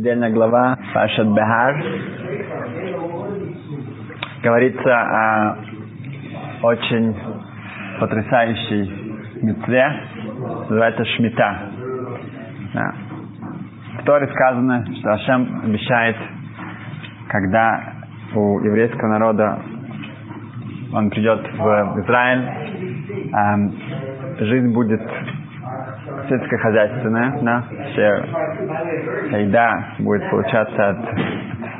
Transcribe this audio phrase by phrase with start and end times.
[0.00, 1.84] недельная глава Пашат Бехар.
[4.42, 5.58] Говорится о
[6.62, 7.14] очень
[8.00, 9.92] потрясающей митве,
[10.70, 11.58] называется Шмита.
[12.72, 12.94] Да.
[14.00, 16.16] В Торе сказано, что Ашем обещает,
[17.28, 17.92] когда
[18.34, 19.58] у еврейского народа
[20.94, 23.74] он придет в Израиль, эм,
[24.38, 25.02] жизнь будет
[26.30, 28.24] сельскохозяйственная, да, все,
[29.40, 30.98] еда будет получаться от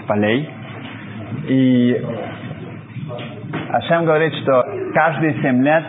[0.09, 0.51] полей.
[1.47, 2.05] И
[3.73, 5.85] Ашем говорит, что каждые семь лет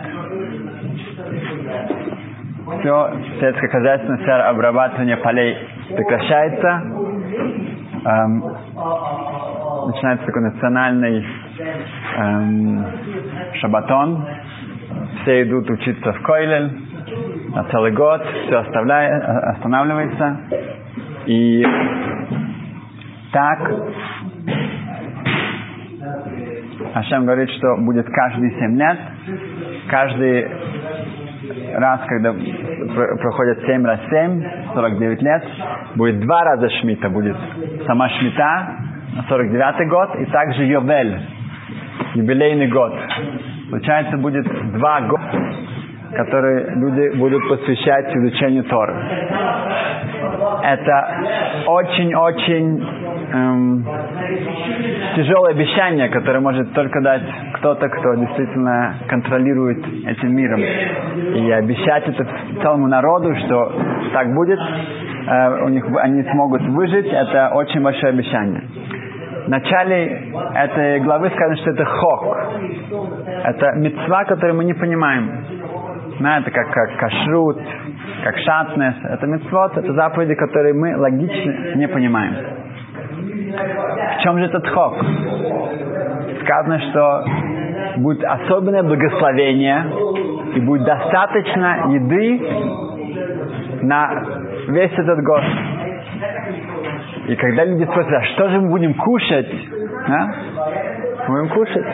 [2.80, 5.56] все сельскохозяйственная сфера обрабатывания полей
[5.94, 6.82] прекращается.
[8.04, 8.44] Эм,
[9.86, 11.26] начинается такой национальный
[12.16, 12.86] эм,
[13.60, 14.24] шабатон.
[15.22, 16.91] Все идут учиться в Койлель
[17.54, 18.22] на целый год.
[18.46, 20.36] Все останавливается.
[21.26, 21.64] И
[23.32, 23.58] так
[26.94, 28.98] Ашем говорит, что будет каждые семь лет,
[29.88, 30.46] каждый
[31.74, 35.44] раз, когда проходит 7 раз 7, 49 лет,
[35.96, 37.36] будет два раза Шмита, будет
[37.86, 38.76] сама Шмита
[39.16, 41.20] на 49 год, и также Йовель,
[42.14, 42.92] юбилейный год.
[43.70, 45.22] Получается, будет два года,
[46.14, 48.94] которые люди будут посвящать изучению Торы.
[50.62, 51.08] Это
[51.66, 52.86] очень-очень
[53.32, 53.86] эм,
[55.16, 57.22] тяжелое обещание, которое может только дать
[57.54, 60.60] кто-то, кто действительно контролирует этим миром.
[60.60, 62.26] И обещать это
[62.60, 63.72] целому народу, что
[64.12, 68.62] так будет, э, у них, они смогут выжить, это очень большое обещание.
[69.46, 72.36] В начале этой главы сказано, что это хок.
[73.44, 75.44] Это мецва, которую мы не понимаем.
[76.18, 77.58] Ну, это как, как кашрут,
[78.24, 78.94] как шатнес.
[79.04, 82.34] Это мецвод, это заповеди, которые мы логично не понимаем.
[84.18, 84.96] В чем же этот хок?
[86.42, 87.24] Сказано, что
[87.98, 89.84] будет особенное благословение
[90.54, 92.40] и будет достаточно еды
[93.82, 94.24] на
[94.68, 95.42] весь этот год.
[97.28, 99.48] И когда люди спросят, а что же мы будем кушать?
[100.08, 100.26] А?
[101.28, 101.86] Мы будем кушать.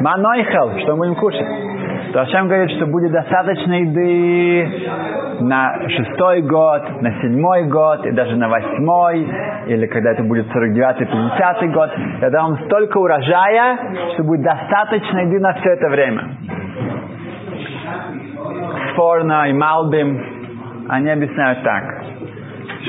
[0.00, 1.67] Манойхал, что мы будем кушать?
[2.12, 4.82] То Ашем говорит, что будет достаточно еды
[5.40, 9.28] на шестой год, на седьмой год, и даже на восьмой,
[9.66, 13.78] или когда это будет 49-й, 50 год, когда вам столько урожая,
[14.14, 16.36] что будет достаточно еды на все это время.
[18.92, 20.20] Сфорна и Малбим,
[20.88, 21.84] они объясняют так,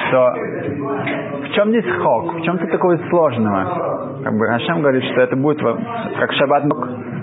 [0.08, 0.34] что
[1.44, 4.22] в чем здесь хок, в чем то такого сложного?
[4.24, 6.64] Как бы Ашем говорит, что это будет как шаббат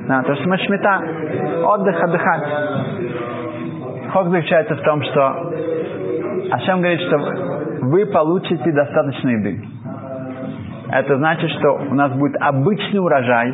[0.09, 1.00] да, то, что мы шмита,
[1.65, 2.43] отдых, отдыхать.
[4.12, 5.53] Хок заключается в том, что
[6.53, 7.19] Ашем говорит, что
[7.87, 9.61] вы получите достаточно еды.
[10.93, 13.53] Это значит, что у нас будет обычный урожай,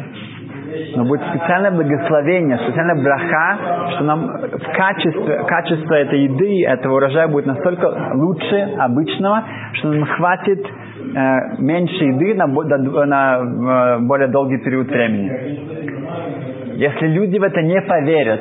[0.96, 7.28] но будет специальное благословение, специальная браха, что нам в качестве, качество этой еды, этого урожая
[7.28, 14.28] будет настолько лучше обычного, что нам хватит э, меньше еды на, на, на э, более
[14.28, 15.91] долгий период времени.
[16.74, 18.40] Если люди в это не поверят,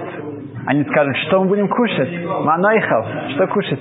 [0.66, 2.10] они скажут, что мы будем кушать?
[2.44, 3.06] Манойхал,
[3.36, 3.80] что кушать?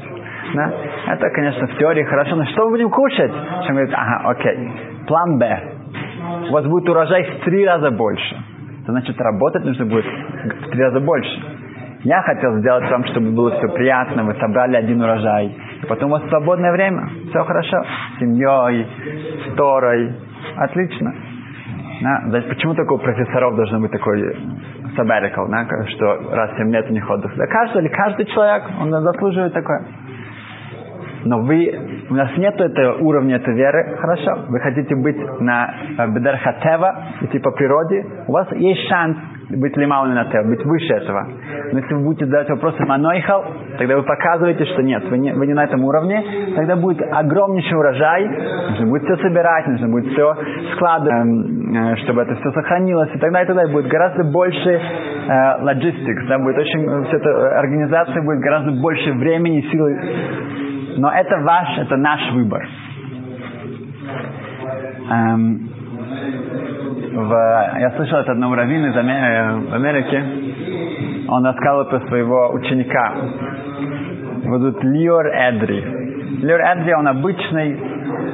[0.54, 0.72] Да?
[1.08, 3.32] Это, конечно, в теории хорошо, но что мы будем кушать?
[3.66, 4.70] Чем говорит, ага, окей,
[5.06, 5.60] план Б.
[6.48, 8.36] У вас будет урожай в три раза больше.
[8.82, 11.40] Это значит, работать нужно будет в три раза больше.
[12.02, 15.54] Я хотел сделать вам, чтобы было все приятно, вы собрали один урожай.
[15.86, 17.82] Потом у вас свободное время, все хорошо.
[18.16, 18.86] С семьей,
[19.46, 20.14] с Торой.
[20.56, 21.14] Отлично.
[22.00, 22.42] Да?
[22.48, 24.20] Почему только у профессоров должно быть такой
[24.96, 25.66] sabbatical, да?
[25.88, 27.36] что раз в 7 лет у них отдых?
[27.36, 29.84] Да каждый или каждый человек, он заслуживает такое.
[31.24, 31.78] Но вы,
[32.08, 37.38] у нас нет этого уровня этой веры, хорошо, вы хотите быть на э, Бедархатева, идти
[37.38, 39.18] по природе, у вас есть шанс
[39.50, 41.26] быть лимаун на тев, быть выше этого.
[41.72, 43.44] Но если вы будете задать вопросы манойхал,
[43.78, 46.22] тогда вы показываете, что нет, вы не, вы не на этом уровне,
[46.54, 48.28] тогда будет огромнейший урожай,
[48.70, 50.36] нужно будет все собирать, нужно будет все
[50.74, 54.80] складывать, эм, э, чтобы это все сохранилось, и тогда и тогда будет гораздо больше э,
[55.62, 59.98] logistics, да, будет очень, вся эта организация будет гораздо больше времени, силы.
[60.96, 62.66] Но это ваш, это наш выбор.
[65.10, 65.79] Эм,
[67.12, 70.24] в, я слышал от одного раввина из в Америке,
[71.28, 73.14] он рассказывал про своего ученика.
[74.44, 75.84] Его зовут Лиор Эдри.
[76.42, 77.78] Лиор Эдри, он обычный,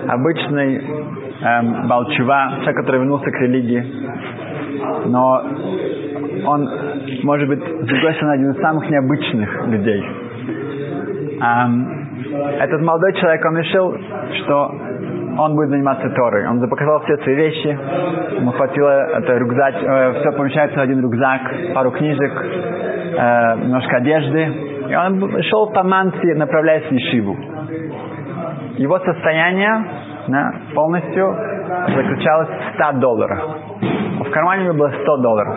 [0.09, 3.85] обычный эм, балчува, человек, который вернулся к религии.
[5.07, 5.43] Но
[6.45, 6.71] он,
[7.23, 10.05] может быть, с другой стороны, один из самых необычных людей.
[11.41, 12.07] Эм,
[12.61, 13.97] этот молодой человек, он решил,
[14.43, 14.75] что
[15.39, 16.47] он будет заниматься Торой.
[16.47, 17.79] Он запаковал все свои вещи,
[18.39, 21.41] ему хватило это рюкзак, э, все помещается в один рюкзак,
[21.75, 24.43] пару книжек, э, немножко одежды.
[24.89, 27.37] И он шел по манси, направляясь в Ешиву.
[28.77, 29.85] Его состояние
[30.29, 31.35] да, полностью
[31.95, 33.45] заключалось в 100 долларах.
[34.21, 35.57] В кармане у него было 100 долларов.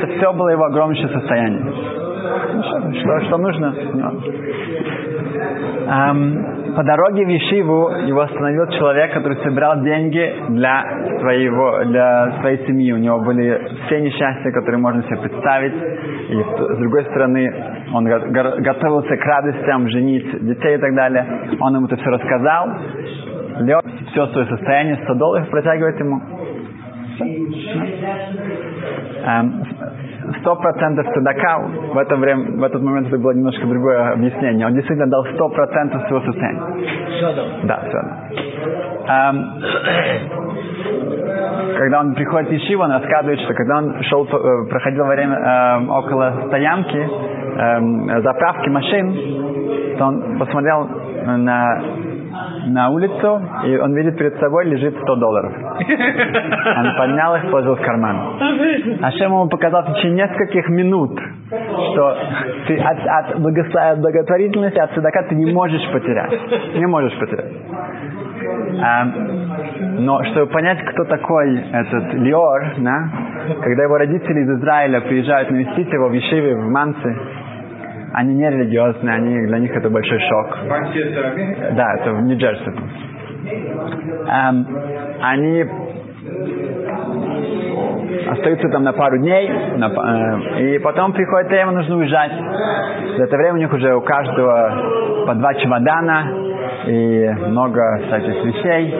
[0.00, 1.62] Это все было его огромнейшее состояние.
[1.62, 3.74] Ну, что, что, что нужно?
[5.88, 10.82] Эм, по дороге в Ешиву его остановил человек, который собирал деньги для,
[11.20, 12.92] своего, для своей семьи.
[12.92, 15.74] У него были все несчастья, которые можно себе представить.
[15.74, 17.52] И с другой стороны,
[17.92, 21.26] он готовился к радостям, женить детей и так далее.
[21.60, 22.68] Он ему это все рассказал.
[23.60, 26.20] Леон все свое состояние, 100 долларов протягивает ему.
[30.40, 31.58] Сто процентов цедака,
[31.92, 34.66] в это время, в этот момент это было немножко другое объяснение.
[34.66, 36.62] Он действительно дал сто процентов своего состояния.
[37.64, 37.98] Да, все.
[39.08, 39.62] Эм,
[41.78, 45.86] когда он приходит в Ишиву, он рассказывает, что когда он шел, э, проходил время э,
[45.88, 50.88] около стоянки, э, заправки машин, то он посмотрел
[51.26, 51.82] на
[52.66, 55.52] на улицу, и он видит перед собой лежит 100 долларов.
[55.52, 58.38] Он поднял их, положил в карман.
[59.02, 61.18] А Шем ему показал в течение нескольких минут,
[61.48, 62.16] что
[62.66, 66.32] ты от, от благотворительности, от цедака ты не можешь потерять.
[66.74, 67.52] Не можешь потерять.
[68.80, 69.04] А,
[69.98, 73.08] но чтобы понять, кто такой этот Лиор, да,
[73.62, 77.16] когда его родители из Израиля приезжают навестить его в Ешиве, в Мансе,
[78.14, 80.58] они не религиозные, они, для них это большой шок.
[81.74, 82.70] Да, это в Нью-Джерси.
[84.28, 84.66] Эм,
[85.20, 85.64] они
[88.28, 92.32] остаются там на пару дней, на, э, и потом приходит время, нужно уезжать.
[93.16, 96.26] За это время у них уже у каждого по два чемодана
[96.86, 98.94] и много всяких вещей,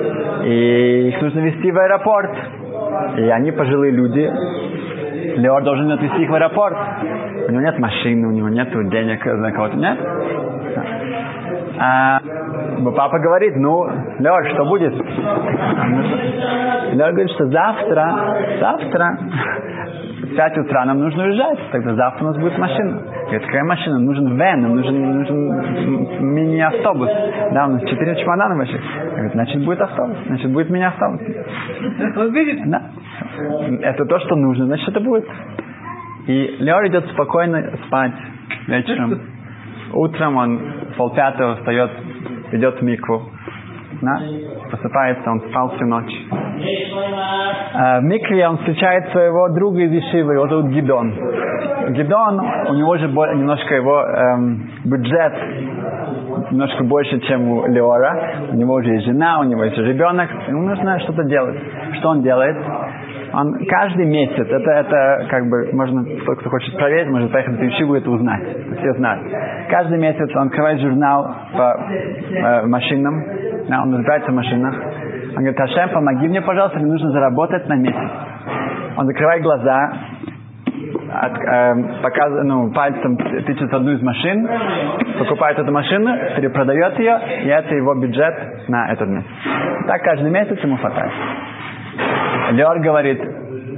[0.45, 2.31] и их нужно везти в аэропорт.
[3.17, 4.31] И они пожилые люди,
[5.37, 6.77] Леор должен отвезти их в аэропорт.
[7.49, 9.99] У него нет машины, у него нет денег на кого-то, нет?
[11.79, 12.21] А,
[12.97, 14.93] папа говорит, ну, Леор, что будет?
[16.93, 19.19] Леор говорит, что завтра, завтра
[20.23, 23.03] в 5 утра нам нужно уезжать, тогда завтра у нас будет машина.
[23.25, 23.99] Говорит, какая машина?
[23.99, 27.11] Нужен вен, нам нужен, нужен мини-автобус.
[27.53, 28.81] Да, у нас четыре чемодана больших.
[29.13, 31.21] Говорит, значит, будет автобус, значит, будет мини-автобус.
[32.67, 32.83] Да.
[33.83, 35.25] Это то, что нужно, значит, это будет.
[36.27, 38.13] И Леор идет спокойно спать
[38.69, 39.21] вечером.
[39.93, 40.61] Утром он
[40.97, 41.91] полпятого встает,
[42.53, 43.23] идет в микву.
[44.01, 44.21] Да?
[44.71, 46.13] Просыпается, он спал всю ночь.
[47.75, 51.13] А, в микве он встречает своего друга из Ишивы, его зовут Гидон.
[51.91, 55.33] Гидон, у него же немножко его эм, бюджет
[56.51, 58.49] немножко больше, чем у Леора.
[58.53, 60.31] У него уже есть жена, у него есть ребенок.
[60.49, 61.59] Ему нужно что-то делать.
[61.99, 62.57] Что он делает?
[63.33, 67.63] Он каждый месяц, это, это как бы, можно, кто, кто хочет проверить, может поехать в
[67.63, 68.43] Ишиву это узнать.
[68.79, 69.27] Все знают.
[69.71, 71.81] Каждый месяц он открывает журнал по
[72.31, 73.25] э, машинам,
[73.69, 74.75] да, он разбирается в машинах.
[75.31, 78.11] Он говорит, Ашем, помоги мне, пожалуйста, мне нужно заработать на месяц.
[78.97, 79.93] Он закрывает глаза,
[81.13, 84.49] от, э, показ, ну, пальцем тычет одну из машин,
[85.19, 89.29] покупает эту машину, перепродает ее, и это его бюджет на этот месяц.
[89.87, 91.13] Так каждый месяц ему хватает.
[92.53, 93.21] Леор говорит,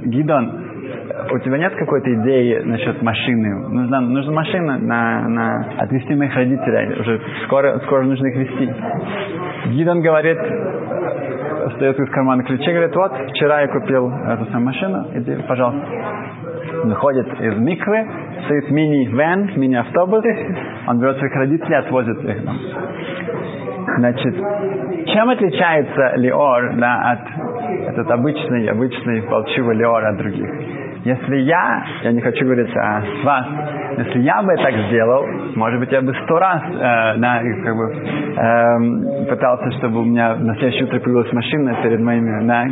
[0.05, 0.65] Гидон,
[1.31, 3.69] у тебя нет какой-то идеи насчет машины?
[3.69, 6.99] Нужна, нужна машина на, на отвезти моих родителей.
[6.99, 8.73] Уже скоро, скоро нужно их везти.
[9.71, 10.37] Гидон говорит,
[11.71, 15.87] встает из кармана ключи, говорит, вот, вчера я купил эту самую машину, иди, пожалуйста.
[16.83, 18.07] Выходит из миквы,
[18.45, 20.23] стоит мини-вен, мини-автобус,
[20.87, 22.37] он берет своих родителей, отвозит их.
[23.97, 24.35] Значит,
[25.07, 27.19] чем отличается Леор да, от
[27.87, 30.49] этот обычный, обычный волчивый Леор от других?
[31.05, 33.45] Если я, я не хочу говорить о вас,
[33.97, 35.23] если я бы так сделал,
[35.55, 40.35] может быть, я бы сто раз э, да, как бы, э, пытался, чтобы у меня
[40.35, 42.65] на следующее утро появилась машина перед моими, да,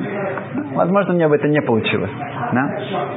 [0.74, 2.12] возможно, мне бы это не получилось.
[2.54, 2.72] Да?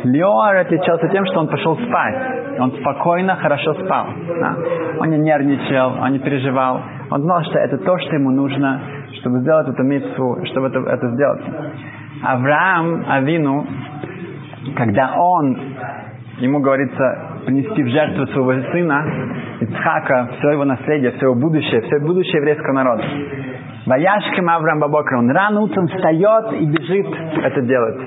[0.05, 2.15] Леор отличался тем, что он пошел спать.
[2.59, 4.07] Он спокойно, хорошо спал.
[4.41, 4.57] Да?
[5.01, 6.81] Он не нервничал, он не переживал.
[7.11, 8.81] Он знал, что это то, что ему нужно,
[9.21, 11.43] чтобы сделать эту митцву, чтобы это, это сделать.
[12.23, 13.67] Авраам, Авину,
[14.77, 15.57] когда он,
[16.39, 19.05] ему говорится, принести в жертву своего сына,
[19.61, 23.05] Ицхака, все его наследие, все его будущее, все будущее еврейского народа.
[23.87, 27.07] Ваяшким Авраам Бабокра, он рано утром встает и бежит
[27.43, 28.01] это делать.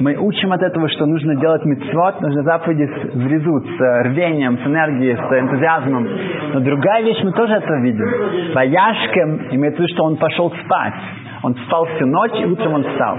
[0.00, 4.02] Мы учим от этого, что нужно делать мецвод, нужно заповеди с, в резу, с э,
[4.08, 6.08] рвением, с энергией, с энтузиазмом.
[6.54, 8.54] Но другая вещь, мы тоже это видим.
[8.54, 10.94] Ваяшкем имеется в виду, что он пошел спать.
[11.42, 13.18] Он спал всю ночь, и утром он встал.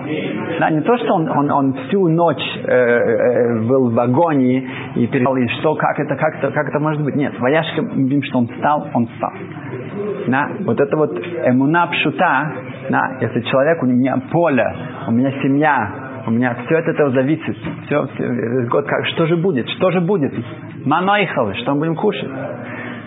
[0.59, 4.65] Да, не то, что он, он, он всю ночь э, э, был в агонии
[4.95, 7.15] и переживал, и что, как это, как это, как это может быть.
[7.15, 9.31] Нет, Ваяшка, мы видим, что он встал, он встал.
[10.27, 12.51] Да, вот это вот эмуна пшута,
[12.89, 14.73] да, если человек, у меня поле,
[15.07, 17.57] у меня семья, у меня все от этого зависит.
[17.85, 20.33] Все, все год, как, что же будет, что же будет?
[20.85, 22.29] Маноихалы, что мы будем кушать?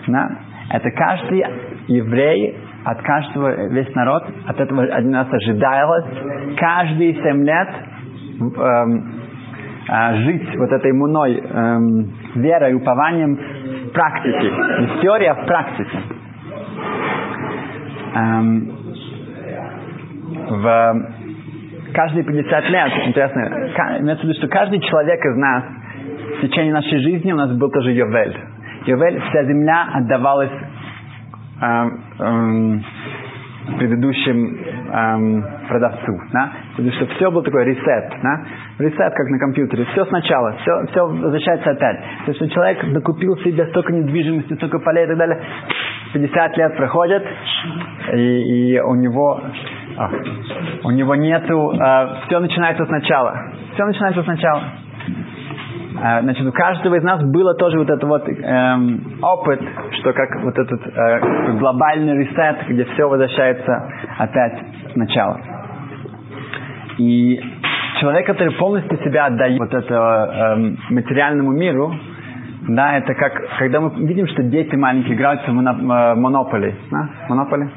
[0.07, 0.29] Да?
[0.71, 1.43] Это каждый
[1.87, 6.05] еврей от каждого, весь народ, от этого от нас ожидалось
[6.57, 7.69] каждые семь лет
[8.39, 9.11] эм,
[9.89, 14.51] э, жить вот этой муной эм, верой, упованием в практике.
[14.79, 15.99] Не в теории, а в практике.
[18.15, 18.71] Эм,
[20.49, 21.16] в
[21.93, 23.41] каждые 50 лет, интересно,
[23.99, 25.63] имеется в виду, что каждый человек из нас
[26.37, 28.35] в течение нашей жизни у нас был тоже Йовель.
[28.85, 30.51] Йовель, вся земля отдавалась
[31.61, 32.83] эм, эм,
[33.77, 34.57] предыдущим
[34.93, 36.19] эм, продавцу.
[36.31, 36.51] Да?
[36.71, 38.13] Потому что все было такое ресет.
[38.23, 38.41] Да?
[38.79, 39.85] Ресет, как на компьютере.
[39.91, 41.99] Все сначала, все, все возвращается опять.
[42.25, 45.41] То есть, человек накупил себе столько недвижимости, столько полей и так далее.
[46.13, 47.23] 50 лет проходят,
[48.13, 49.41] и, и у него
[49.97, 50.11] а,
[50.83, 53.35] у него нету, э, все начинается сначала.
[53.73, 54.61] Все начинается сначала.
[55.99, 59.59] Э, значит, у каждого из нас было тоже вот этот вот эм, опыт,
[59.99, 64.59] что как вот этот э, глобальный ресет, где все возвращается опять
[64.93, 65.39] сначала.
[66.99, 67.41] И
[67.99, 71.91] человек, который полностью себя отдает вот это эм, материальному миру,
[72.67, 76.75] да, это как, когда мы видим, что дети маленькие играют в монополи.
[76.91, 77.09] Да?
[77.29, 77.69] Монополи?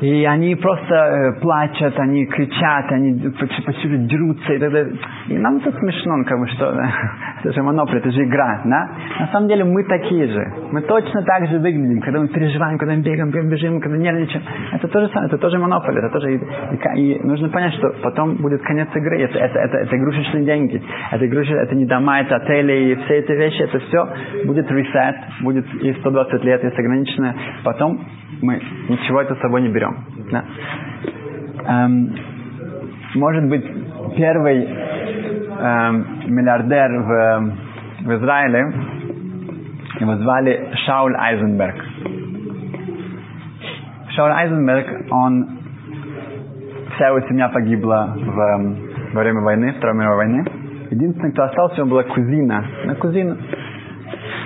[0.00, 4.94] И они просто э, плачут, они кричат, они почти дерутся и так далее.
[5.28, 6.74] И нам это смешно, как бы, что
[7.40, 8.90] это же монополия, это же игра, да?
[9.20, 10.52] На самом деле мы такие же.
[10.72, 13.98] Мы точно так же выглядим, когда мы переживаем, когда мы бегаем, когда мы бежим, когда
[13.98, 14.42] нервничаем.
[14.72, 16.34] Это тоже самое, это тоже монополия, это тоже...
[16.34, 19.20] И, и, нужно понять, что потом будет конец игры.
[19.20, 20.82] Это, это, это, это игрушечные деньги.
[21.12, 23.62] Это игрушечные, это не дома, это отели и все эти вещи.
[23.62, 24.08] Это все
[24.46, 27.34] будет reset, будет и 120 лет, есть ограниченное.
[27.64, 28.00] Потом
[28.42, 29.96] мы ничего это с собой не берем.
[30.30, 30.44] Да?
[31.66, 32.14] Эм,
[33.14, 33.64] может быть,
[34.16, 37.52] первый эм, миллиардер в,
[38.04, 38.72] в Израиле,
[40.00, 41.76] его звали Шауль Айзенберг.
[44.10, 45.48] Шауль Айзенберг, он,
[46.94, 50.44] вся его семья погибла в, во время войны, Второй мировой войны.
[50.90, 52.64] Единственный, кто остался, у него была кузина.
[52.84, 53.36] На кузину.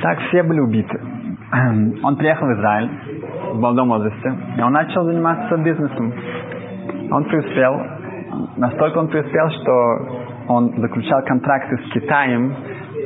[0.02, 1.00] Так все были убиты.
[2.02, 2.90] Он приехал в Израиль,
[3.54, 6.12] в молодом возрасте, и он начал заниматься бизнесом.
[7.10, 7.80] Он преуспел,
[8.56, 12.54] настолько он преуспел, что он заключал контракты с Китаем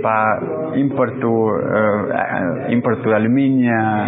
[0.02, 4.06] по импорту, э, импорту алюминия,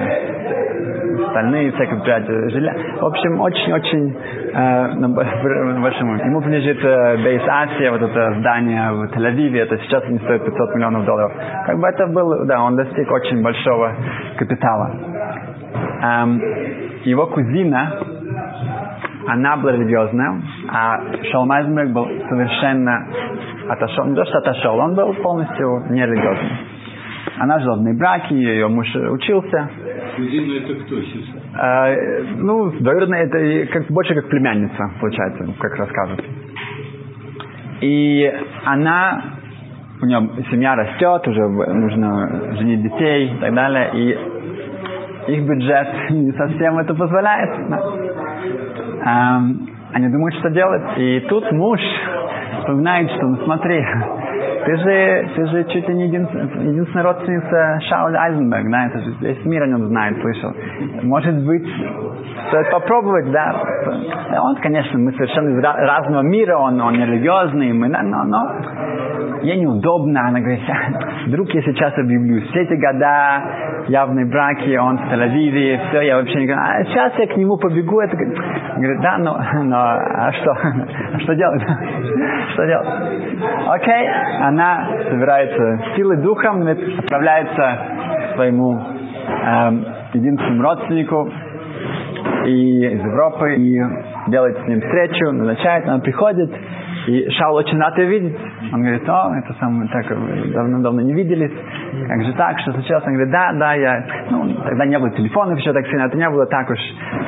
[1.30, 2.78] стальные всякие предприятия, железа.
[3.00, 4.16] В общем, очень-очень
[4.52, 6.16] э, большому.
[6.16, 10.74] Ему принадлежит э, Бейс Асия, вот это здание в Тель-Авиве, это сейчас не стоит 500
[10.76, 11.32] миллионов долларов.
[11.66, 13.92] Как бы это был, да, он достиг очень большого
[14.38, 15.09] капитала
[16.02, 16.40] эм,
[17.04, 17.98] его кузина,
[19.26, 23.06] она была религиозная, а Шалмайзенберг был совершенно
[23.68, 26.58] отошел, не то что отошел, он был полностью нерелигиозный.
[27.38, 29.70] Она жила в браке, ее муж учился.
[30.16, 31.40] Кузина это кто сейчас?
[31.58, 36.24] Э, ну, двоюродная, это как, больше как племянница, получается, как рассказывают.
[37.80, 38.30] И
[38.64, 39.22] она,
[40.02, 44.18] у нее семья растет, уже нужно женить детей и так далее, и
[45.30, 47.50] их бюджет не совсем это позволяет.
[49.04, 50.98] Эм, они думают, что делать.
[50.98, 51.80] И тут муж
[52.58, 53.84] вспоминает, что ну смотри,
[54.64, 59.14] ты же, ты же чуть ли не единственная, единственная родственница Шауля Айзенберг, да, это же
[59.20, 60.52] весь мир о нем знает, слышал.
[61.02, 61.66] Может быть,
[62.48, 63.54] стоит попробовать, да.
[64.40, 70.28] Он, конечно, мы совершенно из разного мира, он, он религиозный, мы, но, но ей неудобно,
[70.28, 70.60] она говорит,
[71.26, 73.42] вдруг я сейчас объявлю, все эти года
[73.88, 77.56] явные браки, он в Тель-Авиве, все, я вообще не говорю, а сейчас я к нему
[77.56, 80.54] побегу, это говорит, да, но, но а что,
[81.20, 81.62] что делать,
[82.52, 82.88] что делать?
[83.68, 84.08] Окей,
[84.50, 87.78] она собирается силой духом, отправляется
[88.32, 91.30] к своему эм, единственному родственнику
[92.46, 93.80] и из Европы и
[94.26, 96.50] делает с ним встречу, назначает, она приходит,
[97.06, 98.36] И Шаул очень рад ее видеть.
[98.72, 100.06] Он говорит, о, это самое, так,
[100.52, 101.52] давно-давно не виделись.
[102.08, 103.04] Как же так, что случилось?
[103.06, 106.28] Он говорит, да, да, я, ну, тогда не было телефонов еще так сильно, это не
[106.28, 106.78] было так уж,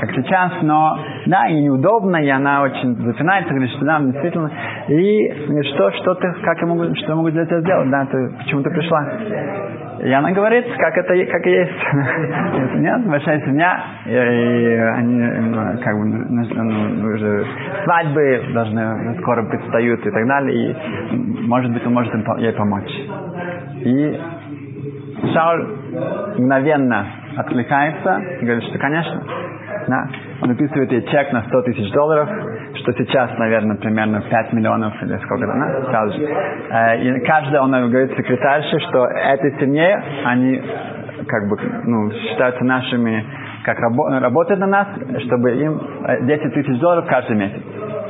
[0.00, 4.50] как сейчас, но, да, и неудобно, и она очень запинается, говорит, что да, действительно.
[4.88, 8.07] И говорит, что, что ты, как я могу, что я могу для тебя сделать, да,
[8.07, 9.07] ты, почему ты пришла?
[10.03, 11.73] И она говорит, как это как есть.
[12.75, 17.47] Нет, большая семья, и, они ну, как бы ну, уже
[17.85, 21.17] свадьбы должны скоро предстают и так далее, и
[21.47, 22.91] может быть он может ей помочь.
[23.85, 24.21] И
[25.33, 25.67] Шауль
[26.37, 27.07] мгновенно
[27.37, 29.23] откликается и говорит, что конечно,
[29.87, 30.09] да,
[30.41, 32.29] он выписывает ей чек на 100 тысяч долларов,
[32.75, 36.25] что сейчас, наверное, примерно 5 миллионов или сколько-то, да, сразу же.
[36.25, 40.62] Э, и каждый, он говорит секретарше, что этой семье, они
[41.26, 43.25] как бы, ну, считаются нашими,
[43.64, 44.88] как рабо- работают на нас,
[45.26, 45.81] чтобы им
[46.23, 47.61] 10 э, тысяч долларов каждый месяц.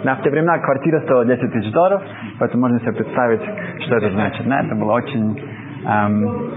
[0.05, 2.03] Да, в те времена квартира стоила 10 тысяч долларов,
[2.39, 3.43] поэтому можно себе представить,
[3.85, 4.47] что это значит.
[4.49, 5.41] Да, это было очень,
[5.87, 6.51] эм,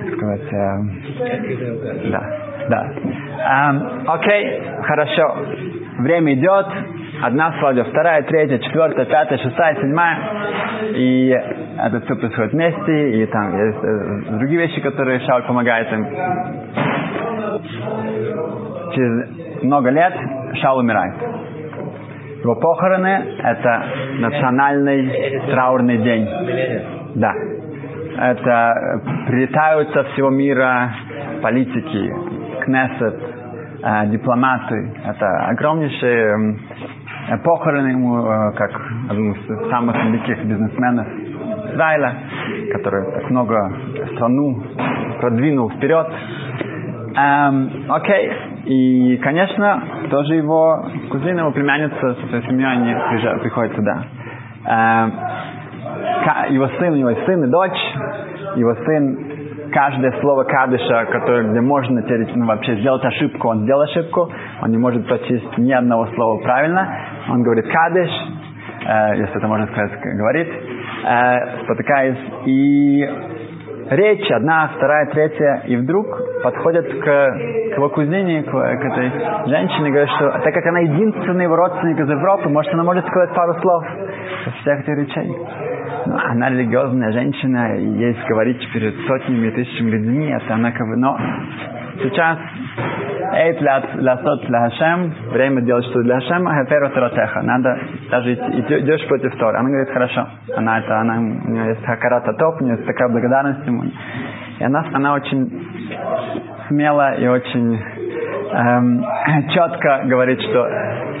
[0.00, 0.90] как сказать, эм,
[2.10, 2.22] да,
[2.68, 2.92] да.
[3.70, 5.36] Эм, окей, хорошо.
[5.98, 6.66] Время идет.
[7.22, 10.18] Одна свадьба, вторая, третья, четвертая, пятая, шестая, седьмая.
[10.94, 13.22] И это все происходит вместе.
[13.22, 16.06] И там есть э, другие вещи, которые Шауль помогает им.
[18.92, 20.14] Через много лет
[20.62, 21.14] Шаул умирает.
[22.42, 23.84] Его похороны– это
[24.18, 26.28] национальный траурный день.
[27.14, 27.32] Да.
[28.18, 30.92] Это прилетают со всего мира
[31.40, 32.12] политики,
[32.62, 33.31] Кнессет, э,
[34.06, 34.94] дипломаты.
[35.04, 36.58] Это огромнейшие
[37.30, 38.70] э, похороны ему, э, как
[39.10, 41.06] один из самых великих бизнесменов
[41.72, 42.14] Израиля,
[42.72, 43.72] который так много
[44.14, 44.62] страну
[45.20, 46.06] продвинул вперед.
[47.14, 48.32] Эм, окей.
[48.64, 54.04] И, конечно, тоже его кузина, его племянница со своей семьей, они приезжают, приходят сюда.
[54.64, 55.12] Эм,
[56.54, 57.94] его сын, есть сын и дочь.
[58.56, 59.31] Его сын
[59.72, 62.02] каждое слово кадыша, которое, где можно
[62.34, 64.30] ну, вообще сделать ошибку, он сделал ошибку,
[64.62, 66.88] он не может прочесть ни одного слова правильно,
[67.28, 68.10] он говорит кадыш,
[68.86, 73.08] э, если это можно сказать, говорит, э, спотыкаясь, и
[73.90, 76.06] речь одна, вторая, третья, и вдруг
[76.42, 79.10] подходят к, к его кузине, к, к этой
[79.48, 83.54] женщине, говорят, что так как она единственный родственник из Европы, может, она может сказать пару
[83.60, 83.84] слов
[84.46, 85.36] из всех этих речей
[86.04, 91.18] она религиозная женщина, и ей говорить перед сотнями тысячами людьми, это она как бы, но
[92.02, 92.38] сейчас
[93.34, 97.40] Эйт ласот для Хашем, время делать что для Хашема, хеферу таротеха.
[97.42, 97.78] Надо
[98.10, 99.60] даже идешь против Тора.
[99.60, 100.28] Она говорит, хорошо.
[100.54, 103.84] Она это, она, у нее есть хакарата топ, у нее есть такая благодарность ему.
[104.58, 105.50] И она, она очень
[106.68, 107.80] смело и очень
[108.52, 109.04] эм,
[109.50, 110.68] четко говорит, что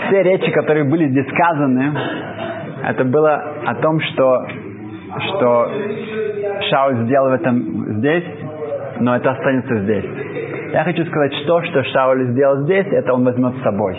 [0.06, 1.94] все речи, которые были здесь сказаны,
[2.84, 4.46] это было о том, что
[5.20, 5.70] что
[6.70, 8.24] Шауль сделал в этом здесь,
[9.00, 10.04] но это останется здесь.
[10.72, 13.98] Я хочу сказать, что, что Шауль сделал здесь, это он возьмет с собой.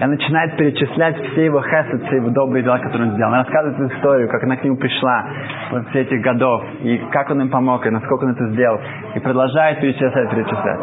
[0.00, 3.32] И начинает перечислять все его хесед, все его добрые дела, которые он сделал.
[3.32, 5.24] Он рассказывает историю, как она к нему пришла
[5.72, 8.78] во все этих годов, и как он им помог, и насколько он это сделал.
[9.16, 10.78] И продолжает перечислять, перечислять.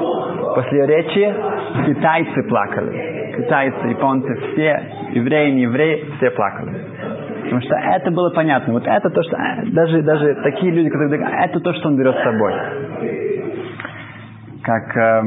[0.56, 1.36] После ее речи
[1.86, 3.36] китайцы плакали.
[3.38, 4.82] Китайцы, японцы, все,
[5.12, 6.72] евреи, не евреи, все плакали.
[7.56, 8.74] Потому что это было понятно.
[8.74, 11.96] Вот это то, что э, даже, даже такие люди, которые говорят, это то, что он
[11.96, 12.54] берет с собой.
[14.62, 15.22] Как, э,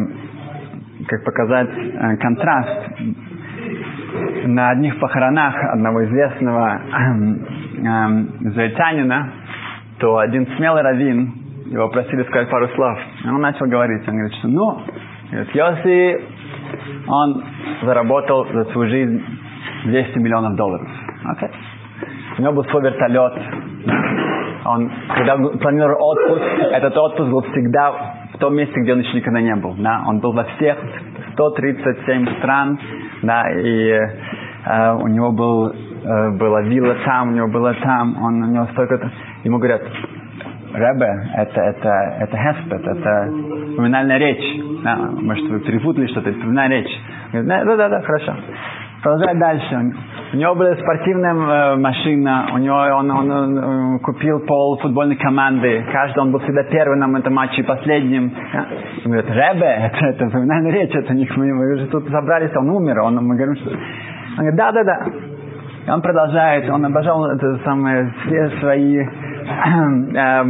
[1.06, 2.86] как показать э, контраст.
[4.44, 7.80] На одних похоронах одного известного э,
[8.50, 9.30] израильтянина,
[9.98, 11.32] то один смелый раввин,
[11.70, 12.98] его просили сказать пару слов.
[13.24, 14.06] Он начал говорить.
[14.06, 14.82] Он говорит, что ну,
[15.32, 16.20] Йоси,
[17.06, 17.42] он
[17.84, 19.24] заработал за свою жизнь
[19.86, 20.88] 200 миллионов долларов.
[22.38, 23.32] У него был свой вертолет.
[24.64, 27.92] Он, когда планировал отпуск, этот отпуск был всегда
[28.34, 29.74] в том месте, где он еще никогда не был.
[29.78, 30.04] Да?
[30.06, 30.76] Он был во всех
[31.32, 32.78] 137 стран,
[33.22, 38.42] да, и э, у него был, э, была вилла там, у него было там, он,
[38.42, 39.10] у него столько...
[39.44, 39.82] Ему говорят,
[40.74, 41.88] Ребе, это, это,
[42.20, 43.32] это хеспет, это
[43.76, 44.82] поминальная речь.
[44.84, 47.00] Да, может, вы перепутали что-то, это поминальная речь.
[47.32, 48.34] Говорит, да, да, да, хорошо.
[49.02, 49.92] Продолжай дальше.
[50.30, 55.16] У него была спортивная э, машина, у него он, он, он э, купил пол футбольной
[55.16, 55.86] команды.
[55.90, 58.30] Каждый он был всегда первым на этом матче и последним.
[59.04, 62.68] Он говорит, Ребе, это, это феноменальная речь, это не мы, мы же тут собрались, он
[62.68, 63.00] умер.
[63.00, 63.70] Он, мы говорим, что...
[63.70, 65.06] Он говорит, да, да, да.
[65.86, 68.98] И он продолжает, он обожал это самое, все свои
[69.48, 70.44] на,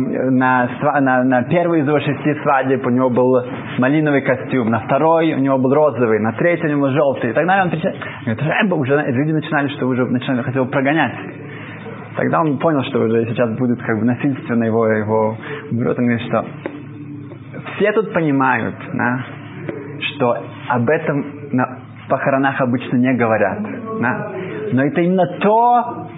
[1.01, 3.43] на, на первой из его шести свадеб у него был
[3.79, 7.33] малиновый костюм, на второй у него был розовый, на третий у него был желтый и
[7.33, 7.65] так далее.
[7.65, 11.15] Он говорит, Рэба, уже люди начинали, что уже начинали, хотел прогонять.
[12.17, 15.37] Тогда он понял, что уже сейчас будет как бы насильственно его, его
[15.71, 15.99] берет.
[15.99, 16.45] Он говорит, что
[17.77, 19.25] все тут понимают, да,
[20.01, 20.37] что
[20.69, 23.59] об этом на похоронах обычно не говорят.
[24.01, 24.33] Да?
[24.73, 26.09] Но это именно то,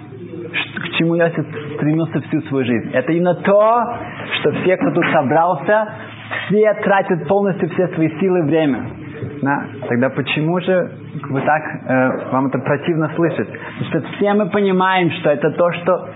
[1.01, 2.91] чему я стремился всю свою жизнь.
[2.93, 3.97] Это именно то,
[4.39, 5.87] что все, кто тут собрался,
[6.45, 8.83] все тратят полностью все свои силы и время.
[9.41, 9.65] Да?
[9.87, 10.91] Тогда почему же
[11.29, 13.47] вы так, э, вам это противно слышать?
[13.47, 16.09] Потому что все мы понимаем, что это то, что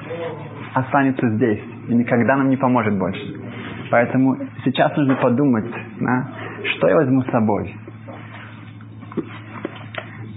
[0.75, 3.21] останется здесь и никогда нам не поможет больше.
[3.89, 5.65] Поэтому сейчас нужно подумать,
[5.99, 6.27] да,
[6.75, 7.75] что я возьму с собой.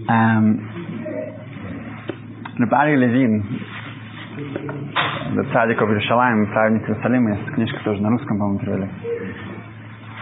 [0.08, 0.60] Эм,
[2.58, 3.44] Рабари Левин,
[5.52, 8.88] Цадик Иерушалаем, праведник Иерусалима, есть книжка тоже на русском, по-моему, перевели.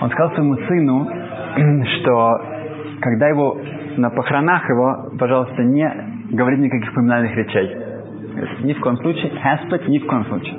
[0.00, 1.08] Он сказал своему сыну,
[1.96, 2.40] что
[3.00, 3.58] когда его
[3.96, 5.88] на похоронах его, пожалуйста, не
[6.32, 7.76] говорит никаких поминальных речей.
[8.62, 10.56] Ни в коем случае, хеспет, ни в коем случае.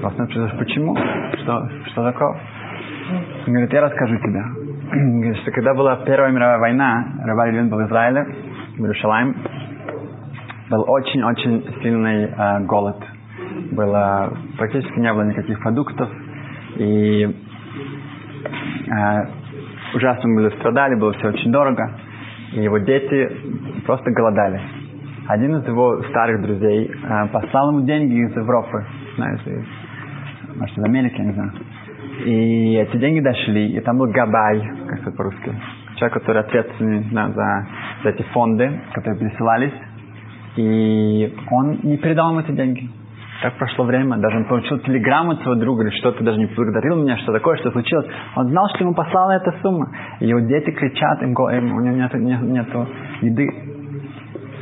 [0.00, 0.96] Просто спрашиваешь, почему?
[1.42, 2.36] Что, что такое?
[3.46, 4.42] Он говорит, я расскажу тебе.
[4.92, 8.26] Говорит, что когда была Первая мировая война, Рабай Левин был в Израиле,
[8.76, 9.34] в Иерушалайм,
[10.70, 12.96] был очень-очень сильный э, голод.
[13.72, 16.08] Было, практически не было никаких продуктов.
[16.76, 17.24] И
[18.86, 19.26] э,
[19.94, 21.90] ужасно были страдали, было все очень дорого.
[22.52, 23.30] И его дети
[23.86, 24.60] просто голодали.
[25.26, 28.84] Один из его старых друзей э, послал ему деньги из Европы,
[29.16, 31.52] знаешь, из, может, из Америки, не знаю.
[32.24, 35.54] И эти деньги дошли, и там был Габай, как это по-русски,
[35.96, 37.66] человек, который ответственный да, за,
[38.02, 39.72] за эти фонды, которые присылались.
[40.58, 42.90] И он не передал ему эти деньги.
[43.42, 46.96] Так прошло время, даже он получил телеграмму от своего друга, или что-то даже не благодарил
[46.96, 48.06] меня, что такое, что случилось.
[48.34, 49.88] Он знал, что ему послала эта сумма.
[50.18, 52.88] И его дети кричат, им, им у него нет, нет, нету
[53.20, 53.48] еды.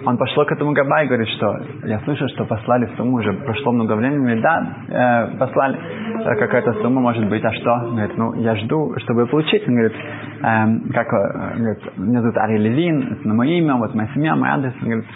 [0.05, 3.73] Он пошел к этому Габай и говорит, что я слышу, что послали сумму, уже прошло
[3.73, 4.19] много времени.
[4.19, 7.73] Говорит, да, э, послали э, какая-то сумма, может быть, а что?
[7.73, 9.67] Он говорит, ну, я жду, чтобы получить.
[9.67, 9.97] Он говорит,
[10.43, 14.37] эм, как, э, говорит, меня зовут Ари Левин, это на мое имя, вот моя семья,
[14.37, 14.75] мой адрес.
[14.81, 15.07] Он говорит,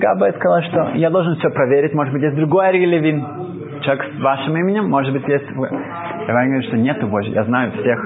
[0.00, 3.22] Габай сказал, что я должен все проверить, может быть, есть другой Ари Левин.
[3.82, 5.46] Человек с вашим именем, может быть, есть...
[5.52, 7.98] Габай говорит, что нету больше, я знаю всех,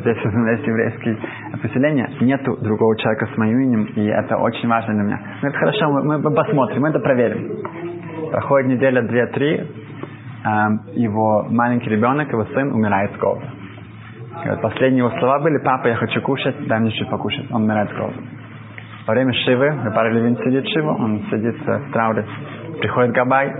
[0.00, 1.18] здесь есть еврейские
[1.62, 5.20] поселения, нету другого человека с моим именем, и это очень важно для меня.
[5.42, 7.62] Ну, это хорошо, мы, мы посмотрим, мы это проверим.
[8.30, 9.66] Проходит неделя, две, три,
[10.44, 13.46] эм, его маленький ребенок, его сын умирает с голода.
[14.62, 17.50] Последние его слова были, папа, я хочу кушать, дай мне чуть покушать.
[17.50, 18.18] Он умирает с голода.
[19.08, 22.26] Во время Шивы, Рабар Левин сидит Шиву, он сидит в трауре.
[22.78, 23.56] Приходит Габай,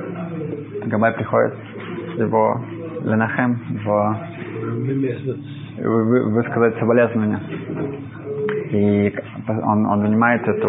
[0.85, 1.55] Габай приходит,
[2.19, 2.61] его
[3.03, 4.19] Ленахем, в
[5.79, 7.41] вы, высказать соболезнования.
[8.73, 9.15] И
[9.49, 10.69] он, он вынимает эту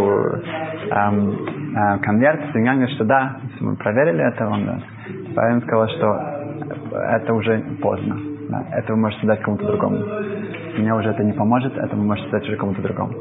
[0.92, 4.66] эм, э, конверт с деньгами, что да, мы проверили это, он
[5.36, 5.60] да.
[5.60, 6.22] Сказал, что
[7.18, 8.18] это уже поздно.
[8.50, 9.98] Да, это вы можете дать кому-то другому.
[10.78, 13.12] Мне уже это не поможет, это вы можете дать уже кому-то другому.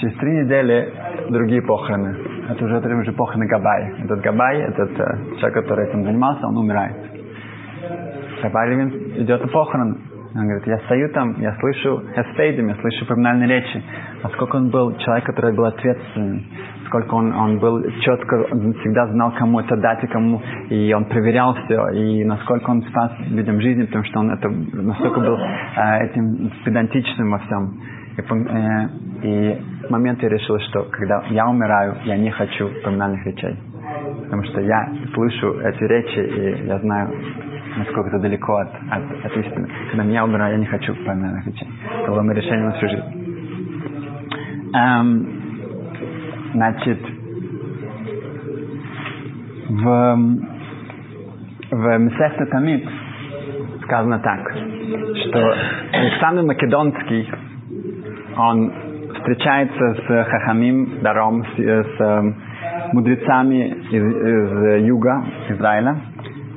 [0.00, 0.92] Через три недели
[1.30, 2.16] другие похороны.
[2.48, 3.94] Это уже, это уже похороны Габай.
[4.04, 6.96] Этот Габай, этот э, человек, который этим занимался, он умирает.
[8.42, 8.74] Габай
[9.16, 9.96] идет на похороны.
[10.34, 13.82] Он говорит, я стою там, я слышу хеспейдим, я слышу поминальные речи.
[14.22, 16.46] Насколько он был человек, который был ответственный.
[16.86, 20.40] Сколько он, он был четко, он всегда знал, кому это дать и кому.
[20.68, 21.88] И он проверял все.
[21.88, 27.30] И насколько он спас людям жизни, потому что он это, настолько был э, этим педантичным
[27.30, 27.80] во всем.
[28.16, 28.88] И, э,
[29.22, 33.56] и в момент я решил, что когда я умираю, я не хочу поминальных речей.
[34.24, 37.10] Потому что я слышу эти речи, и я знаю,
[37.78, 39.68] насколько это далеко от, от, от истины.
[39.90, 41.68] Когда меня умираю, я не хочу поминальных речей.
[42.02, 43.04] Это было мое решение на всю жизнь.
[44.74, 45.26] Эм,
[46.52, 46.98] значит,
[49.68, 50.16] в,
[51.70, 52.86] в Месехте Тамид
[53.84, 55.54] сказано так, что
[55.92, 57.30] Александр Македонский,
[58.36, 58.87] он
[59.28, 62.34] встречается с Хахамим Даром, с, с
[62.94, 65.96] мудрецами из, из юга Израиля,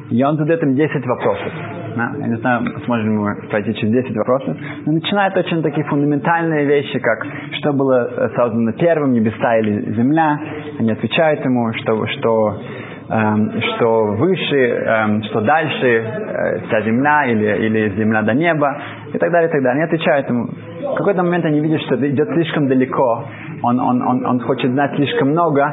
[0.09, 1.51] и он задает им 10 вопросов.
[1.95, 2.11] Да?
[2.19, 4.57] Я не знаю, сможем мы пройти через 10 вопросов.
[4.85, 7.25] Но начинает очень такие фундаментальные вещи, как
[7.59, 10.39] что было создано первым, небеса или земля.
[10.79, 12.61] Они отвечают ему, что, что,
[13.09, 18.81] эм, что выше, эм, что дальше, э, вся земля или, или земля до неба
[19.13, 19.83] и так далее, и так далее.
[19.83, 20.47] Они отвечают ему.
[20.47, 23.25] В какой-то момент они видят, что это идет слишком далеко,
[23.63, 25.63] он, он, он, он хочет знать слишком много,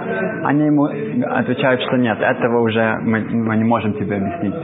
[0.44, 4.54] они ему отвечают, что нет, этого уже мы, мы не можем тебе объяснить.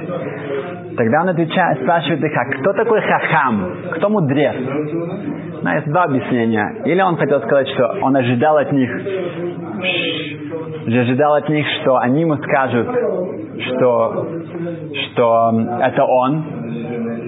[0.97, 3.77] Тогда он отвечает, спрашивает их, а кто такой хахам?
[3.93, 4.55] Кто мудрец?
[5.63, 6.83] Ну, есть два объяснения.
[6.85, 8.91] Или он хотел сказать, что он ожидал от них,
[10.87, 12.89] ожидал от них, что они ему скажут,
[13.61, 14.29] что,
[15.07, 16.45] что это он,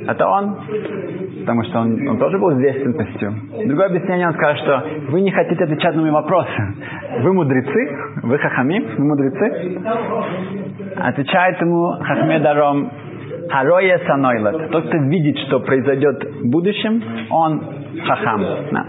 [0.07, 0.57] это он,
[1.47, 3.35] потому что он, он тоже был известен костюм.
[3.69, 6.51] Другое объяснение, он скажет, что вы не хотите отвечать на мои вопросы.
[7.21, 9.81] Вы мудрецы, вы хахамим, вы мудрецы.
[10.97, 12.91] Отвечает ему Хахме Даром,
[13.49, 14.71] Хароя Санойлет.
[14.71, 17.63] Тот, кто видит, что произойдет в будущем, он
[18.05, 18.45] хахам.
[18.73, 18.87] Да.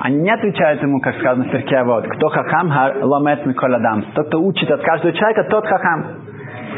[0.00, 4.06] Они не отвечают ему, как сказано в перке, вот, кто хахам, ломет миколадам.
[4.14, 6.06] Тот, кто учит от каждого человека, тот хахам.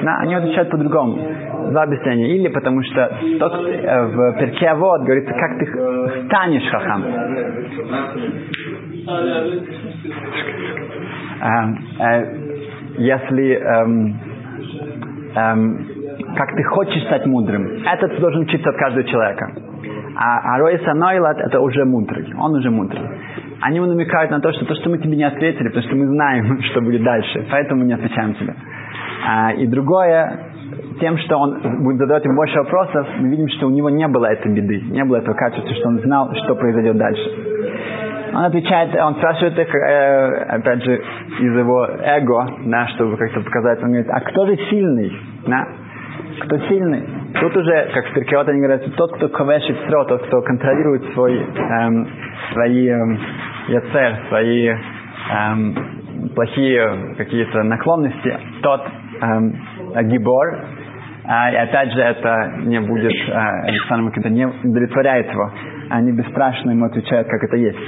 [0.02, 1.18] Да, они отвечают по-другому.
[1.70, 2.36] Два объяснения.
[2.36, 5.66] Или потому что тот э, в перке вот говорится, как ты
[6.26, 7.04] станешь хахам.
[11.42, 11.66] Э,
[11.98, 12.36] э,
[12.98, 14.14] если эм,
[15.34, 15.86] эм,
[16.36, 19.50] как ты хочешь стать мудрым, этот должен учиться от каждого человека.
[20.16, 23.02] А Ароиса Нойлат это уже мудрый, он уже мудрый.
[23.62, 26.06] Они ему намекают на то, что то, что мы тебе не ответили, потому что мы
[26.08, 28.54] знаем, что будет дальше, поэтому не отвечаем тебе.
[29.26, 30.50] А, и другое,
[31.00, 34.26] тем, что он будет задавать ему больше вопросов, мы видим, что у него не было
[34.26, 37.50] этой беды, не было этого качества, что он знал, что произойдет дальше.
[38.32, 41.02] Он отвечает, он спрашивает их, э, опять же,
[41.40, 45.12] из его эго, да, чтобы как-то показать, он говорит, а кто же сильный?
[45.46, 45.66] Да?
[46.42, 47.02] Кто сильный?
[47.40, 51.38] Тут уже, как в Перкеот они говорят, тот, кто ковешит стро, тот, кто контролирует свой,
[51.38, 52.08] эм,
[52.52, 53.18] свои эм,
[53.68, 55.74] яцер, свои эм,
[56.34, 58.82] плохие какие-то наклонности, тот
[59.20, 59.54] эм,
[60.08, 60.64] гибор,
[61.24, 65.50] а, и опять же, это не будет, а, Александр это не удовлетворяет его.
[65.90, 67.78] Они бесстрашно ему отвечают, как это есть.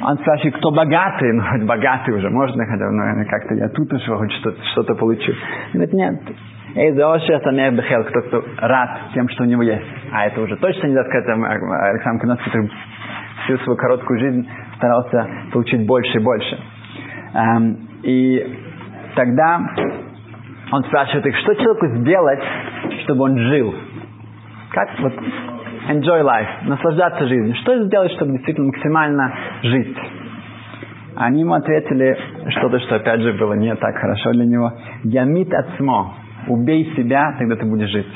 [0.00, 1.32] Он спрашивает, кто богатый?
[1.32, 4.94] Ну, хоть богатый уже, можно хотя бы, ну, как-то я тут уже хоть что-то, что-то
[4.96, 5.32] получу.
[5.72, 6.20] Говорит, нет.
[6.74, 9.84] Эй, заоши самех бехел, кто, кто рад тем, что у него есть.
[10.10, 12.70] А это уже точно нельзя сказать Александр Киновский, который
[13.44, 16.58] всю свою короткую жизнь старался получить больше и больше.
[17.34, 18.58] Эм, и
[19.14, 19.60] тогда
[20.72, 22.42] он спрашивает их, что человеку сделать,
[23.04, 23.74] чтобы он жил?
[24.70, 25.12] Как вот
[25.90, 27.54] enjoy life, наслаждаться жизнью.
[27.56, 29.96] Что сделать, чтобы действительно максимально жить?
[31.14, 32.16] Они ему ответили
[32.48, 34.72] что-то, что опять же было не так хорошо для него.
[35.04, 36.14] Ямит ацмо.
[36.48, 38.08] Убей себя, тогда ты будешь жить.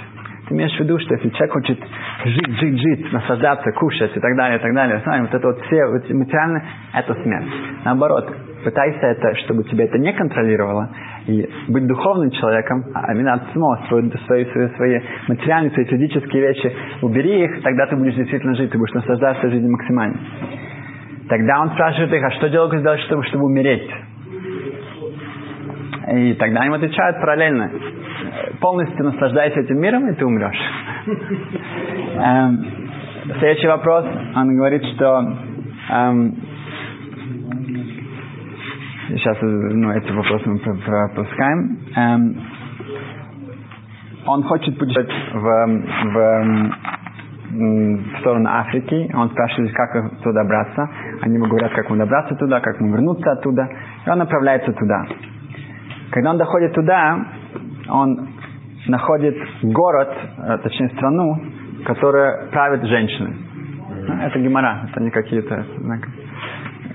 [0.48, 1.78] Ты имеешь в виду, что если человек хочет
[2.24, 5.60] жить, жить, жить, наслаждаться, кушать и так далее, и так далее, знаем, вот это вот
[5.66, 6.62] все вот материально,
[6.94, 7.52] это смерть.
[7.84, 8.32] Наоборот,
[8.64, 10.88] пытайся это, чтобы тебя это не контролировало,
[11.26, 16.72] и быть духовным человеком, а именно само, свои, свои, свои, свои материальные, свои физические вещи,
[17.02, 20.18] убери их, тогда ты будешь действительно жить, ты будешь наслаждаться жизнью максимально.
[21.28, 23.90] Тогда он спрашивает их, а что делать сделать, чтобы, чтобы умереть?
[26.12, 27.70] И тогда им отвечают параллельно.
[28.60, 30.60] Полностью наслаждайся этим миром, и ты умрешь.
[32.16, 32.64] Эм,
[33.40, 34.06] следующий вопрос.
[34.36, 35.36] Он говорит, что
[35.90, 36.34] эм,
[39.18, 41.78] сейчас ну, эти вопросы мы пропускаем.
[41.94, 42.40] Эм,
[44.26, 45.42] он хочет путешествовать в,
[46.04, 46.72] в,
[47.50, 49.10] в сторону Африки.
[49.14, 50.88] Он спрашивает, как туда добраться.
[51.22, 53.68] Они ему говорят, как ему добраться туда, как ему вернуться оттуда.
[54.04, 55.06] И он направляется туда.
[56.10, 57.18] Когда он доходит туда,
[57.88, 58.28] он
[58.88, 61.40] находит город, э, точнее страну,
[61.84, 63.34] которая правит женщины.
[64.22, 65.64] Это гемора, это не какие-то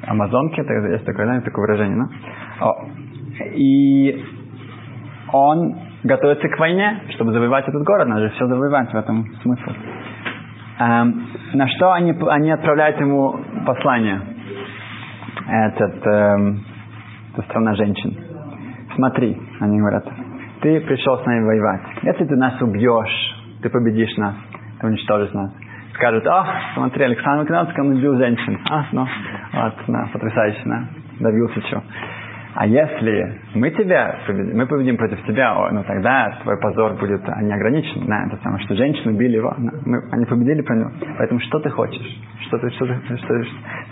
[0.07, 2.75] амазонки, это есть такое, да, такое выражение, да?
[3.55, 4.23] И
[5.31, 9.71] он готовится к войне, чтобы завоевать этот город, надо же все завоевать, в этом смысл.
[10.79, 14.21] Эм, на что они, они отправляют ему послание,
[15.47, 16.63] этот, эм,
[17.33, 18.15] эта страна женщин.
[18.95, 20.05] Смотри, они говорят,
[20.61, 21.81] ты пришел с нами воевать.
[22.03, 24.35] Если ты нас убьешь, ты победишь нас,
[24.79, 25.51] ты уничтожишь нас
[26.01, 28.59] скажут, а, смотри, Александр Македонский, он убил женщин.
[28.69, 29.07] А, ну,
[29.53, 30.83] да, потрясающе, да,
[31.19, 31.81] добился чего.
[32.53, 38.05] А если мы тебя победим, мы победим против тебя, ну тогда твой позор будет неограничен.
[38.07, 39.53] Да, это самое, что женщину убили его.
[39.57, 40.91] Мы, они победили про него.
[41.17, 42.21] Поэтому что ты хочешь?
[42.47, 43.43] Что ты, что ты, что,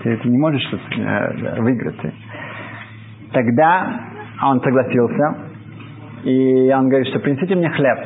[0.03, 1.95] ты, ты не можешь э, выиграть.
[3.31, 4.01] Тогда
[4.43, 5.37] он согласился,
[6.23, 7.99] и он говорит, что принесите мне хлеб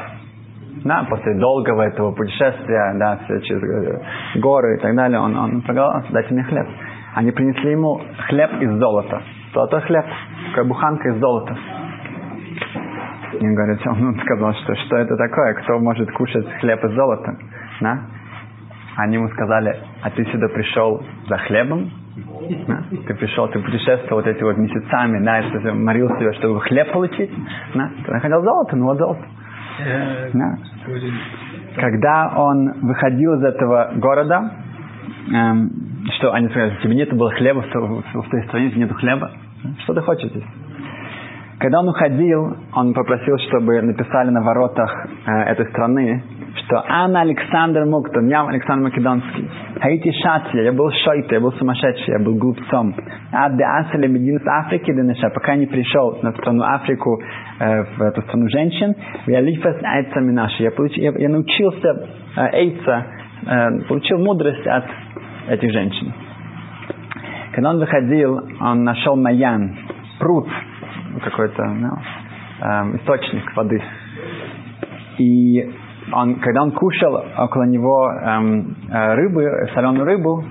[0.83, 6.11] да, после долгого этого путешествия, да, через э, горы и так далее, он, он проголодался,
[6.11, 6.67] дайте мне хлеб.
[7.15, 9.21] Они принесли ему хлеб из золота.
[9.53, 10.05] Золотой хлеб,
[10.49, 11.55] такая буханка из золота.
[13.39, 17.37] И он говорит, он сказал, что что это такое, кто может кушать хлеб из золота,
[17.81, 17.99] да?
[18.95, 21.89] Они ему сказали, а ты сюда пришел за хлебом?
[22.67, 22.83] Да?
[23.07, 27.31] Ты пришел, ты путешествовал вот эти вот месяцами, да, ты морил себя, чтобы хлеб получить?
[27.73, 27.89] Да?
[28.05, 29.23] Ты находил золото, ну вот золото.
[29.79, 30.57] Э, да.
[31.75, 34.51] когда он выходил из этого города,
[35.33, 39.31] эм, что они сказали, тебе нет было хлеба в, той стране, нету хлеба.
[39.83, 40.43] Что ты хочешь здесь?
[41.59, 44.91] Когда он уходил, он попросил, чтобы написали на воротах
[45.25, 46.21] э, этой страны,
[46.65, 49.49] что Анна Александр Муктон, я Александр Македонский.
[49.79, 52.93] Хаити Шатья, я был шойта, я был сумасшедший, я был глупцом.
[53.31, 57.21] А де Асали Медин с Африки, Денеша, пока не пришел на страну Африку,
[57.59, 58.95] э, в эту страну женщин,
[59.27, 60.63] я лифас айцами наши.
[60.63, 63.05] Я, получил, я, я научился э, эйца,
[63.45, 64.85] э, получил мудрость от
[65.47, 66.13] этих женщин.
[67.53, 69.77] Когда он выходил, он нашел Маян,
[70.19, 70.47] пруд,
[71.23, 71.89] какой-то ну,
[72.61, 73.81] э, источник воды.
[75.19, 75.71] И
[76.11, 80.43] он, когда он кушал около него эм, э, рыбы, соленую рыбу,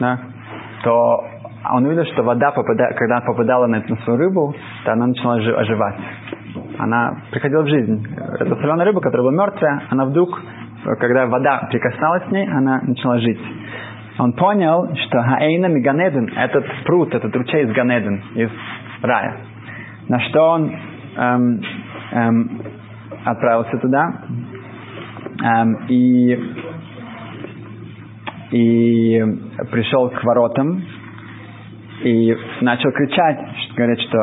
[0.00, 0.18] да,
[0.82, 1.24] то
[1.70, 5.96] он увидел, что вода, попада, когда попадала на, на свою рыбу, то она начала оживать.
[6.78, 8.04] Она приходила в жизнь.
[8.40, 10.40] Эта соленая рыба, которая была мертвая, она вдруг,
[10.98, 13.40] когда вода прикасалась к ней, она начала жить.
[14.22, 18.50] Он понял, что Хаэйна Миганеден, этот пруд, этот ручей из Ганеден, из
[19.02, 19.36] рая.
[20.08, 20.72] На что он
[21.16, 21.60] эм,
[22.12, 22.62] эм,
[23.24, 24.22] отправился туда
[25.42, 26.40] эм, и,
[28.52, 29.24] и
[29.72, 30.80] пришел к воротам
[32.04, 34.18] и начал кричать, что, говорит, что,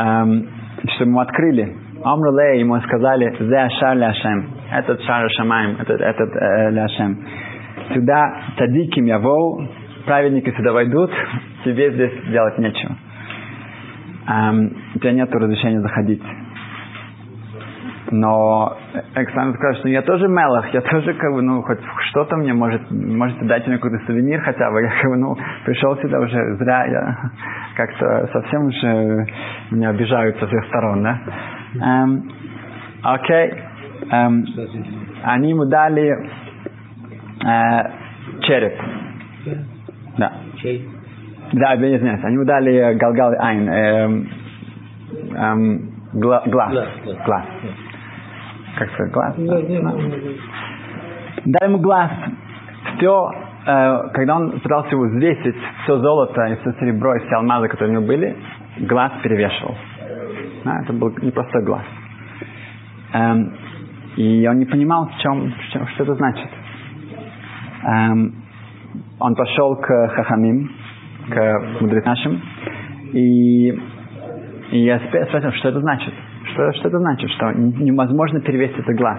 [0.00, 0.48] эм,
[0.94, 1.76] что ему открыли.
[2.02, 4.50] Амрулей ему сказали, «Зе шар ляшем».
[4.72, 7.24] Этот шар шамаем, этот, этот э, ляшем.
[7.94, 9.68] Сюда тадиким явоу,
[10.06, 11.10] праведники сюда войдут,
[11.64, 12.96] тебе здесь делать нечего
[14.26, 16.22] эм, у тебя нет разрешения заходить.
[18.14, 18.76] Но
[19.14, 21.78] Александр скажет, что я тоже мелах, я тоже как бы, ну, хоть
[22.10, 24.82] что-то мне может, можете дать мне какой-то сувенир хотя бы.
[24.82, 27.30] Я как бы, ну, пришел сюда уже зря, я
[27.74, 29.26] как-то совсем уже
[29.70, 31.18] меня обижают со всех сторон, да.
[31.80, 32.30] Эм,
[33.02, 33.54] окей.
[34.10, 34.44] Эм,
[35.22, 36.28] они ему дали
[38.42, 38.74] череп.
[40.18, 40.32] Да.
[41.52, 42.24] Да, я извиняюсь.
[42.24, 43.68] Они ему дали Галгал Айн.
[43.68, 44.28] Эм,
[45.34, 46.72] эм, гла, глаз.
[47.26, 47.44] Глаз.
[48.78, 49.34] Как сказать, глаз?
[49.36, 49.60] Да.
[51.44, 52.10] Дали ему глаз.
[52.96, 53.30] Все,
[53.66, 57.96] э, когда он пытался его взвесить, все золото и все серебро и все алмазы, которые
[57.96, 58.36] у него были,
[58.80, 59.76] глаз перевешивал.
[60.64, 61.82] Да, это был непростой глаз.
[63.12, 63.52] Эм,
[64.16, 66.48] и он не понимал, в чем, в чем что это значит.
[67.84, 68.34] Эм,
[69.18, 70.70] он пошел к Хахамим,
[71.28, 72.40] к мудрецам.
[73.12, 73.68] И,
[74.70, 76.14] и я спросил, что это значит?
[76.52, 77.30] Что, что это значит?
[77.30, 79.18] Что невозможно перевесить этот глаз.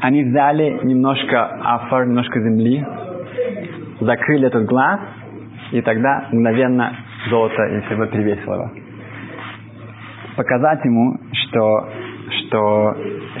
[0.00, 2.84] Они взяли немножко афар, немножко земли,
[4.00, 5.00] закрыли этот глаз,
[5.72, 6.96] и тогда мгновенно
[7.28, 8.70] золото и серебро перевесило его.
[10.36, 11.88] Показать ему, что
[12.30, 12.96] что,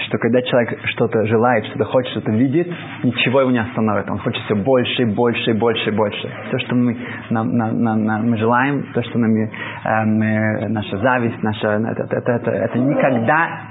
[0.06, 2.68] что когда человек что-то желает, что-то хочет, что-то видит,
[3.02, 4.10] ничего его не остановит.
[4.10, 6.30] Он хочет все больше, больше, больше, больше.
[6.48, 6.96] Все, что мы,
[7.30, 12.32] нам, нам, нам, мы желаем, то, что нам, э, мы, наша зависть, наша, это, это,
[12.32, 13.70] это, это никогда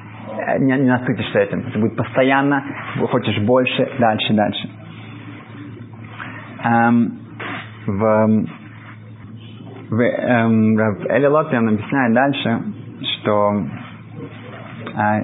[0.59, 1.65] не, не насытишься этим.
[1.67, 2.63] Это будет постоянно,
[3.11, 4.69] хочешь больше, дальше, дальше.
[6.63, 7.19] Эм,
[7.85, 8.45] в,
[9.89, 12.61] в, эм, в Эли Лотвин объясняет дальше,
[13.01, 13.63] что
[14.99, 15.23] а,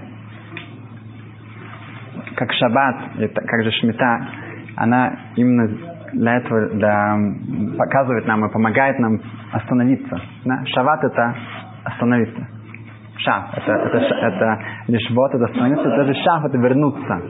[2.36, 2.96] как шаббат,
[3.34, 4.28] как же шмита,
[4.78, 5.70] она именно
[6.14, 7.18] для этого для,
[7.78, 9.20] показывает нам и помогает нам
[9.52, 10.18] остановиться.
[10.46, 10.64] Да?
[10.66, 11.36] Шаббат это
[11.84, 12.48] остановиться.
[13.18, 17.22] Шаф, это, это, это лишь вот, это остановиться, даже шаф это вернуться.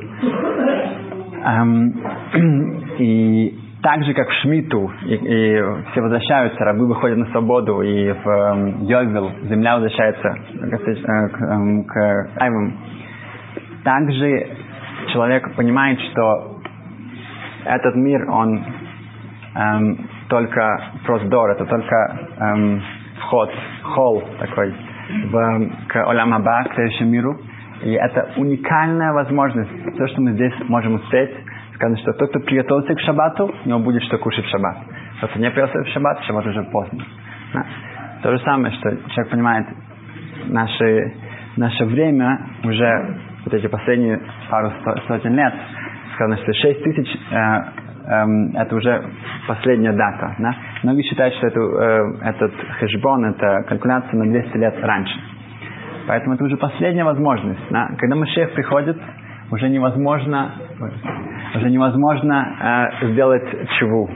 [1.46, 1.94] Эм,
[3.00, 8.12] и так же, как в Шмиту, и, и все возвращаются, рабы выходят на свободу, и
[8.14, 12.74] в э, Йовел земля возвращается к, э, к, э, к Айвам.
[13.84, 14.48] Также
[15.14, 16.62] человек понимает, что
[17.66, 18.66] этот мир, он
[19.54, 22.82] эм, только проздор, это только эм,
[23.20, 23.52] вход,
[23.84, 24.74] холл такой
[25.26, 27.38] в, к Олям к следующему миру.
[27.84, 29.70] И это уникальная возможность.
[29.94, 31.30] Все, что мы здесь можем успеть,
[31.76, 34.78] Сказано, что тот, кто приготовился к шаббату, у него будет что кушать в шаббат.
[35.20, 37.04] Тот, кто не приготовился в шаббат, в шаббат уже поздно.
[37.54, 37.66] Да?
[38.24, 39.68] То же самое, что человек понимает,
[40.48, 41.14] наше,
[41.58, 44.72] наше время уже, вот эти последние пару
[45.08, 45.54] сотен лет,
[46.16, 49.04] сказано, что 6 тысяч э, э, это уже
[49.48, 50.36] последняя дата.
[50.40, 50.56] Да?
[50.84, 55.20] Многие считают, что это, э, этот хэшбон, это калькуляция на 200 лет раньше.
[56.08, 57.70] Поэтому это уже последняя возможность.
[57.70, 57.90] Да?
[57.98, 58.98] Когда Машех приходит,
[59.52, 60.54] уже невозможно,
[61.56, 63.44] уже невозможно э, сделать
[63.80, 64.10] чуву,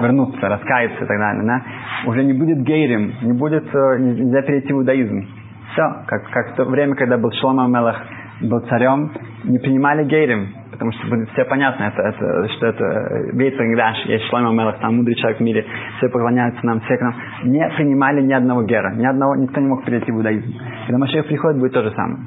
[0.00, 1.42] вернуться, раскаяться и так далее.
[1.44, 1.62] Да?
[2.10, 5.26] Уже не будет гейрим, не будет, э, нельзя перейти в иудаизм.
[5.72, 8.00] Все, как, как в то время, когда был Шлома Мелах
[8.40, 9.10] был царем,
[9.44, 14.24] не принимали гейрим, потому что будет все понятно, это, это, что это Бейт Рангдаш, есть
[14.26, 15.64] Шлойма Мелах, там мудрый человек в мире,
[15.96, 17.14] все поклоняются нам, все к нам.
[17.44, 20.54] Не принимали ни одного гера, ни одного, никто не мог перейти в иудаизм.
[20.86, 22.18] Когда Машех приходит, будет то же самое.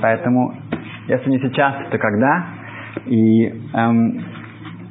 [0.00, 0.54] Поэтому,
[1.08, 2.59] если не сейчас, то когда?
[3.06, 4.20] И эм,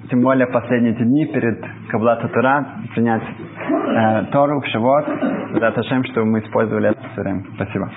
[0.09, 5.05] тем более последние дни перед Каблата Тура принять э, Тору в Шивот,
[5.53, 7.43] за Ташем, чтобы мы использовали это время.
[7.55, 7.91] Спасибо.